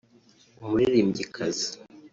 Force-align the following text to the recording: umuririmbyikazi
umuririmbyikazi 0.61 1.67